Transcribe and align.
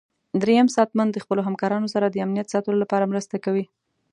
دریم 0.41 0.67
ساتنمن 0.75 1.07
د 1.11 1.17
خپلو 1.23 1.41
همکارانو 1.47 1.87
سره 1.93 2.05
د 2.09 2.15
امنیت 2.25 2.47
ساتلو 2.53 2.81
لپاره 2.83 3.09
مرسته 3.11 3.35
کوي. 3.45 3.65